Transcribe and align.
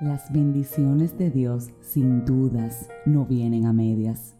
Las 0.00 0.32
bendiciones 0.32 1.18
de 1.18 1.30
Dios 1.30 1.68
sin 1.82 2.24
dudas 2.24 2.88
no 3.04 3.26
vienen 3.26 3.66
a 3.66 3.74
medias. 3.74 4.34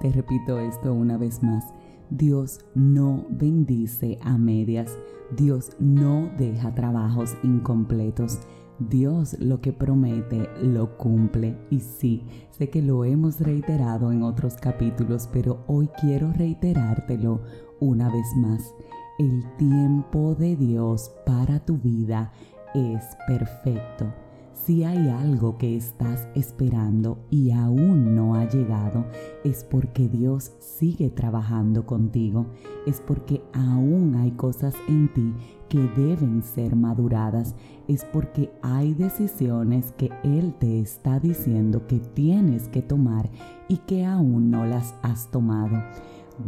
Te 0.00 0.10
repito 0.10 0.58
esto 0.58 0.94
una 0.94 1.18
vez 1.18 1.42
más. 1.42 1.66
Dios 2.08 2.60
no 2.74 3.26
bendice 3.28 4.18
a 4.22 4.38
medias. 4.38 4.96
Dios 5.36 5.72
no 5.78 6.30
deja 6.38 6.74
trabajos 6.74 7.36
incompletos. 7.42 8.38
Dios 8.78 9.36
lo 9.38 9.60
que 9.60 9.74
promete 9.74 10.48
lo 10.62 10.96
cumple. 10.96 11.58
Y 11.68 11.80
sí, 11.80 12.24
sé 12.52 12.70
que 12.70 12.80
lo 12.80 13.04
hemos 13.04 13.38
reiterado 13.40 14.12
en 14.12 14.22
otros 14.22 14.54
capítulos, 14.54 15.28
pero 15.30 15.62
hoy 15.66 15.90
quiero 16.00 16.32
reiterártelo 16.32 17.42
una 17.80 18.08
vez 18.08 18.34
más. 18.36 18.74
El 19.18 19.44
tiempo 19.58 20.34
de 20.34 20.56
Dios 20.56 21.12
para 21.26 21.60
tu 21.60 21.76
vida 21.76 22.32
es 22.74 23.04
perfecto 23.26 24.25
si 24.64 24.84
hay 24.84 25.08
algo 25.10 25.58
que 25.58 25.76
estás 25.76 26.26
esperando 26.34 27.18
y 27.30 27.52
aún 27.52 28.16
no 28.16 28.34
ha 28.34 28.48
llegado, 28.48 29.04
es 29.44 29.62
porque 29.62 30.08
Dios 30.08 30.52
sigue 30.58 31.10
trabajando 31.10 31.86
contigo, 31.86 32.46
es 32.86 33.00
porque 33.00 33.42
aún 33.52 34.16
hay 34.16 34.32
cosas 34.32 34.74
en 34.88 35.12
ti 35.12 35.34
que 35.68 35.78
deben 35.96 36.42
ser 36.42 36.74
maduradas, 36.74 37.54
es 37.86 38.04
porque 38.04 38.50
hay 38.62 38.94
decisiones 38.94 39.92
que 39.92 40.10
Él 40.24 40.54
te 40.58 40.80
está 40.80 41.20
diciendo 41.20 41.86
que 41.86 41.98
tienes 42.00 42.68
que 42.68 42.82
tomar 42.82 43.30
y 43.68 43.78
que 43.78 44.04
aún 44.04 44.50
no 44.50 44.64
las 44.64 44.94
has 45.02 45.30
tomado. 45.30 45.82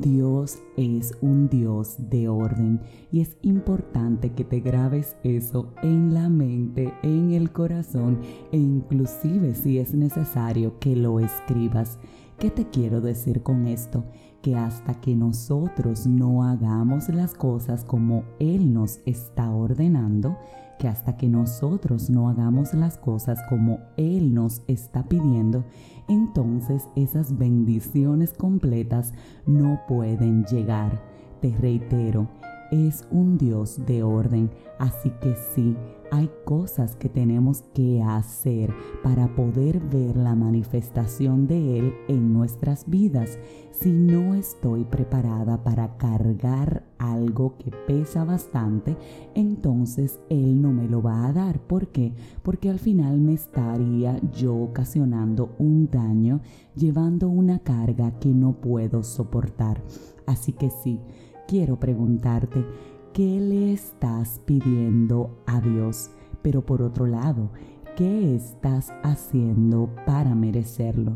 Dios 0.00 0.58
es 0.76 1.16
un 1.20 1.48
Dios 1.48 1.96
de 1.98 2.28
orden 2.28 2.80
y 3.10 3.20
es 3.20 3.36
importante 3.42 4.32
que 4.32 4.44
te 4.44 4.60
grabes 4.60 5.16
eso 5.24 5.72
en 5.82 6.14
la 6.14 6.28
mente, 6.28 6.92
en 7.02 7.32
el 7.32 7.50
corazón 7.52 8.20
e 8.52 8.58
inclusive 8.58 9.54
si 9.54 9.78
es 9.78 9.94
necesario 9.94 10.78
que 10.78 10.94
lo 10.94 11.20
escribas. 11.20 11.98
¿Qué 12.38 12.50
te 12.50 12.68
quiero 12.68 13.00
decir 13.00 13.42
con 13.42 13.66
esto? 13.66 14.04
Que 14.42 14.56
hasta 14.56 14.94
que 15.00 15.16
nosotros 15.16 16.06
no 16.06 16.44
hagamos 16.44 17.08
las 17.08 17.34
cosas 17.34 17.84
como 17.84 18.24
Él 18.38 18.72
nos 18.72 19.00
está 19.04 19.50
ordenando, 19.50 20.36
que 20.78 20.88
hasta 20.88 21.16
que 21.16 21.28
nosotros 21.28 22.08
no 22.08 22.28
hagamos 22.28 22.72
las 22.72 22.96
cosas 22.96 23.40
como 23.48 23.80
Él 23.96 24.32
nos 24.32 24.62
está 24.68 25.02
pidiendo, 25.02 25.64
entonces 26.08 26.88
esas 26.94 27.36
bendiciones 27.36 28.32
completas 28.32 29.12
no 29.44 29.80
pueden 29.88 30.44
llegar. 30.44 31.02
Te 31.40 31.54
reitero, 31.56 32.28
es 32.70 33.06
un 33.10 33.38
Dios 33.38 33.84
de 33.86 34.02
orden, 34.02 34.50
así 34.78 35.10
que 35.20 35.34
sí, 35.54 35.76
hay 36.10 36.30
cosas 36.44 36.96
que 36.96 37.08
tenemos 37.08 37.62
que 37.74 38.02
hacer 38.02 38.74
para 39.02 39.34
poder 39.34 39.80
ver 39.80 40.16
la 40.16 40.34
manifestación 40.34 41.46
de 41.46 41.78
Él 41.78 41.94
en 42.08 42.32
nuestras 42.32 42.88
vidas. 42.88 43.38
Si 43.72 43.92
no 43.92 44.34
estoy 44.34 44.84
preparada 44.84 45.62
para 45.62 45.96
cargar 45.98 46.84
algo 46.98 47.56
que 47.58 47.70
pesa 47.86 48.24
bastante, 48.24 48.96
entonces 49.34 50.20
Él 50.28 50.60
no 50.60 50.72
me 50.72 50.88
lo 50.88 51.02
va 51.02 51.26
a 51.26 51.32
dar. 51.32 51.60
¿Por 51.60 51.88
qué? 51.88 52.12
Porque 52.42 52.70
al 52.70 52.78
final 52.78 53.20
me 53.20 53.34
estaría 53.34 54.20
yo 54.32 54.56
ocasionando 54.56 55.50
un 55.58 55.88
daño 55.90 56.40
llevando 56.74 57.28
una 57.28 57.58
carga 57.60 58.18
que 58.18 58.28
no 58.28 58.52
puedo 58.52 59.02
soportar. 59.02 59.82
Así 60.26 60.52
que 60.52 60.70
sí, 60.70 61.00
quiero 61.46 61.78
preguntarte, 61.80 62.64
¿qué 63.12 63.40
le 63.40 63.72
estás 63.72 64.40
pidiendo 64.44 65.30
a 65.46 65.60
Dios? 65.60 66.10
Pero 66.42 66.64
por 66.64 66.82
otro 66.82 67.06
lado, 67.06 67.50
¿qué 67.96 68.34
estás 68.34 68.92
haciendo 69.02 69.90
para 70.06 70.34
merecerlo? 70.34 71.14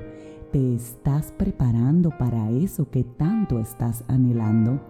¿Te 0.53 0.75
estás 0.75 1.33
preparando 1.33 2.11
para 2.19 2.51
eso 2.51 2.91
que 2.91 3.05
tanto 3.05 3.59
estás 3.59 4.05
anhelando? 4.09 4.81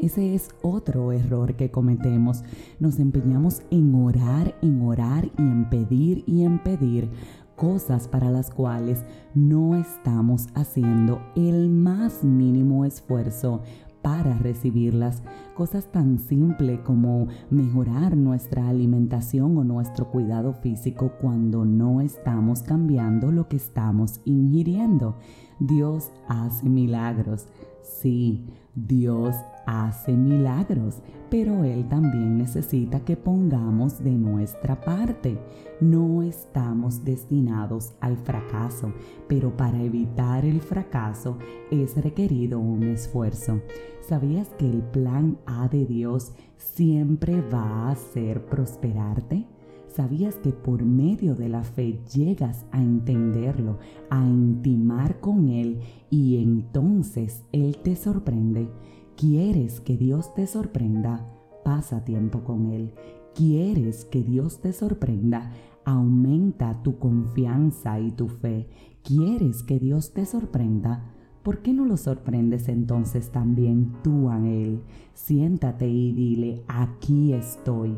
Ese 0.00 0.34
es 0.34 0.50
otro 0.62 1.12
error 1.12 1.54
que 1.54 1.70
cometemos. 1.70 2.42
Nos 2.78 2.98
empeñamos 2.98 3.62
en 3.70 3.94
orar, 3.94 4.54
en 4.60 4.82
orar 4.82 5.30
y 5.38 5.42
en 5.42 5.68
pedir 5.70 6.24
y 6.26 6.44
en 6.44 6.62
pedir 6.62 7.10
cosas 7.56 8.08
para 8.08 8.30
las 8.30 8.50
cuales 8.50 9.04
no 9.34 9.76
estamos 9.76 10.48
haciendo 10.54 11.20
el 11.36 11.70
más 11.70 12.24
mínimo 12.24 12.84
esfuerzo 12.84 13.62
para 14.04 14.36
recibirlas. 14.36 15.22
Cosas 15.54 15.90
tan 15.90 16.18
simples 16.18 16.78
como 16.80 17.28
mejorar 17.48 18.18
nuestra 18.18 18.68
alimentación 18.68 19.56
o 19.56 19.64
nuestro 19.64 20.10
cuidado 20.10 20.52
físico 20.52 21.12
cuando 21.18 21.64
no 21.64 22.02
estamos 22.02 22.62
cambiando 22.62 23.32
lo 23.32 23.48
que 23.48 23.56
estamos 23.56 24.20
ingiriendo. 24.26 25.16
Dios 25.58 26.10
hace 26.28 26.68
milagros. 26.68 27.46
Sí, 27.82 28.46
Dios 28.74 29.36
hace 29.66 30.12
milagros, 30.12 31.00
pero 31.30 31.64
Él 31.64 31.88
también 31.88 32.38
necesita 32.38 33.00
que 33.00 33.16
pongamos 33.16 34.02
de 34.02 34.12
nuestra 34.12 34.80
parte. 34.80 35.38
No 35.80 36.22
estamos 36.22 37.04
destinados 37.04 37.94
al 38.00 38.16
fracaso, 38.16 38.92
pero 39.28 39.56
para 39.56 39.82
evitar 39.82 40.44
el 40.44 40.60
fracaso 40.60 41.38
es 41.70 41.96
requerido 41.96 42.58
un 42.58 42.84
esfuerzo. 42.84 43.60
¿Sabías 44.08 44.48
que 44.58 44.68
el 44.68 44.82
plan 44.82 45.38
A 45.46 45.68
de 45.68 45.86
Dios 45.86 46.32
siempre 46.56 47.40
va 47.40 47.90
a 47.90 47.94
ser 47.94 48.44
prosperarte? 48.46 49.46
¿Sabías 49.94 50.34
que 50.38 50.50
por 50.50 50.84
medio 50.84 51.36
de 51.36 51.48
la 51.48 51.62
fe 51.62 52.00
llegas 52.12 52.66
a 52.72 52.82
entenderlo, 52.82 53.78
a 54.10 54.26
intimar 54.26 55.20
con 55.20 55.48
Él 55.48 55.78
y 56.10 56.38
entonces 56.38 57.44
Él 57.52 57.76
te 57.80 57.94
sorprende? 57.94 58.68
¿Quieres 59.16 59.80
que 59.80 59.96
Dios 59.96 60.34
te 60.34 60.48
sorprenda? 60.48 61.30
Pasa 61.64 62.04
tiempo 62.04 62.42
con 62.42 62.72
Él. 62.72 62.92
¿Quieres 63.36 64.04
que 64.04 64.24
Dios 64.24 64.60
te 64.60 64.72
sorprenda? 64.72 65.52
Aumenta 65.84 66.82
tu 66.82 66.98
confianza 66.98 68.00
y 68.00 68.10
tu 68.10 68.26
fe. 68.26 68.66
¿Quieres 69.04 69.62
que 69.62 69.78
Dios 69.78 70.12
te 70.12 70.26
sorprenda? 70.26 71.14
¿Por 71.44 71.62
qué 71.62 71.72
no 71.72 71.84
lo 71.84 71.98
sorprendes 71.98 72.68
entonces 72.68 73.30
también 73.30 73.92
tú 74.02 74.28
a 74.28 74.44
Él? 74.44 74.80
Siéntate 75.12 75.88
y 75.88 76.12
dile, 76.12 76.64
aquí 76.66 77.32
estoy. 77.32 77.96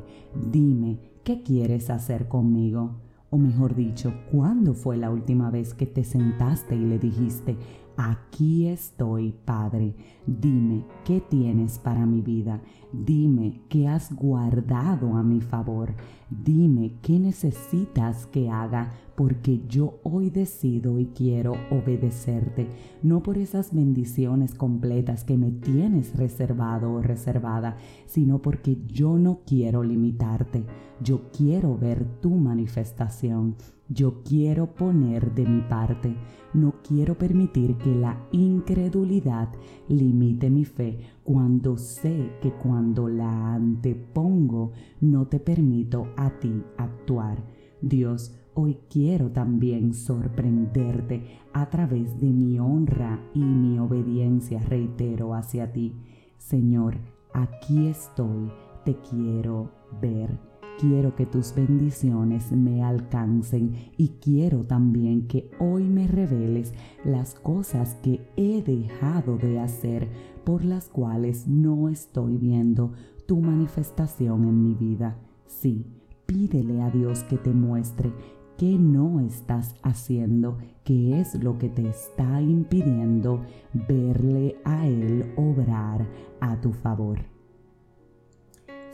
Dime, 0.50 0.98
¿qué 1.26 1.42
quieres 1.42 1.90
hacer 1.90 2.28
conmigo? 2.28 3.00
O 3.30 3.36
mejor 3.36 3.74
dicho, 3.74 4.14
¿cuándo 4.30 4.74
fue 4.74 4.96
la 4.96 5.10
última 5.10 5.50
vez 5.50 5.74
que 5.74 5.84
te 5.84 6.04
sentaste 6.04 6.76
y 6.76 6.84
le 6.84 7.00
dijiste, 7.00 7.56
Aquí 7.96 8.68
estoy, 8.68 9.32
Padre. 9.44 9.94
Dime 10.26 10.84
qué 11.04 11.22
tienes 11.22 11.78
para 11.78 12.04
mi 12.04 12.20
vida. 12.20 12.60
Dime 12.92 13.62
qué 13.70 13.88
has 13.88 14.14
guardado 14.14 15.16
a 15.16 15.22
mi 15.22 15.40
favor. 15.40 15.94
Dime 16.28 16.92
qué 17.00 17.18
necesitas 17.18 18.26
que 18.26 18.50
haga 18.50 18.92
porque 19.14 19.62
yo 19.66 19.98
hoy 20.02 20.28
decido 20.28 20.98
y 20.98 21.06
quiero 21.06 21.54
obedecerte, 21.70 22.68
no 23.02 23.22
por 23.22 23.38
esas 23.38 23.72
bendiciones 23.72 24.54
completas 24.54 25.24
que 25.24 25.38
me 25.38 25.50
tienes 25.50 26.14
reservado 26.16 26.92
o 26.92 27.00
reservada, 27.00 27.76
sino 28.04 28.42
porque 28.42 28.76
yo 28.86 29.18
no 29.18 29.40
quiero 29.46 29.82
limitarte. 29.82 30.64
Yo 31.00 31.30
quiero 31.30 31.78
ver 31.78 32.04
tu 32.20 32.30
manifestación. 32.30 33.56
Yo 33.88 34.22
quiero 34.24 34.74
poner 34.74 35.32
de 35.34 35.46
mi 35.46 35.60
parte. 35.62 36.16
No 36.52 36.74
quiero 36.82 37.16
permitir 37.16 37.76
que 37.76 37.94
la 37.94 38.18
incredulidad 38.32 39.48
limite 39.88 40.50
mi 40.50 40.64
fe 40.64 40.98
cuando 41.22 41.76
sé 41.76 42.32
que 42.40 42.52
cuando 42.52 43.08
la 43.08 43.54
antepongo 43.54 44.72
no 45.00 45.26
te 45.26 45.38
permito 45.38 46.08
a 46.16 46.30
ti 46.30 46.64
actuar. 46.76 47.44
Dios, 47.80 48.34
hoy 48.54 48.78
quiero 48.90 49.30
también 49.30 49.94
sorprenderte 49.94 51.38
a 51.52 51.68
través 51.68 52.18
de 52.18 52.32
mi 52.32 52.58
honra 52.58 53.20
y 53.34 53.44
mi 53.44 53.78
obediencia, 53.78 54.58
reitero, 54.60 55.34
hacia 55.34 55.72
ti. 55.72 55.94
Señor, 56.38 56.96
aquí 57.32 57.86
estoy, 57.86 58.50
te 58.84 58.96
quiero 58.96 59.70
ver 60.00 60.55
Quiero 60.78 61.14
que 61.16 61.24
tus 61.24 61.54
bendiciones 61.54 62.52
me 62.52 62.82
alcancen 62.82 63.74
y 63.96 64.08
quiero 64.20 64.64
también 64.64 65.26
que 65.26 65.50
hoy 65.58 65.84
me 65.84 66.06
reveles 66.06 66.74
las 67.02 67.34
cosas 67.34 67.94
que 68.02 68.20
he 68.36 68.62
dejado 68.62 69.38
de 69.38 69.58
hacer 69.58 70.08
por 70.44 70.64
las 70.64 70.88
cuales 70.88 71.48
no 71.48 71.88
estoy 71.88 72.36
viendo 72.36 72.92
tu 73.24 73.40
manifestación 73.40 74.44
en 74.44 74.62
mi 74.62 74.74
vida. 74.74 75.16
Sí, 75.46 75.86
pídele 76.26 76.82
a 76.82 76.90
Dios 76.90 77.22
que 77.24 77.38
te 77.38 77.54
muestre 77.54 78.12
qué 78.58 78.78
no 78.78 79.20
estás 79.20 79.74
haciendo, 79.82 80.58
qué 80.84 81.18
es 81.20 81.42
lo 81.42 81.56
que 81.56 81.70
te 81.70 81.88
está 81.88 82.42
impidiendo 82.42 83.40
verle 83.88 84.56
a 84.64 84.86
Él 84.86 85.32
obrar 85.36 86.06
a 86.40 86.60
tu 86.60 86.72
favor. 86.72 87.35